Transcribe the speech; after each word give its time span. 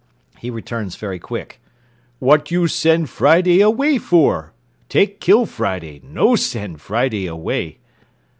He 0.39 0.49
returns 0.49 0.95
very 0.95 1.19
quick—"What 1.19 2.49
you 2.49 2.65
send 2.65 3.07
Friday 3.11 3.61
away 3.61 3.99
for? 3.99 4.51
Take 4.89 5.19
kill 5.21 5.45
Friday, 5.45 6.01
no 6.03 6.35
send 6.35 6.81
Friday 6.81 7.27
away." 7.27 7.77